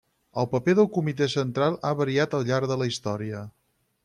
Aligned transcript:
El 0.43 0.47
paper 0.53 0.73
del 0.79 0.87
Comitè 0.95 1.27
Central 1.33 1.77
ha 1.85 1.93
variat 2.01 2.35
al 2.39 2.49
llarg 2.51 2.73
de 2.73 2.83
la 2.85 2.89
història. 2.95 3.45